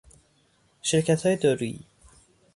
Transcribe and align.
شرکتهای 0.81 1.35
دارویی 1.35 1.85